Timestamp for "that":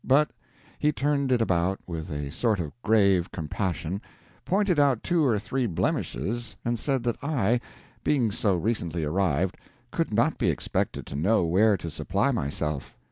7.03-7.23